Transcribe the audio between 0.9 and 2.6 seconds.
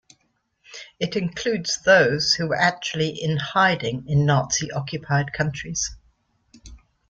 It includes those who were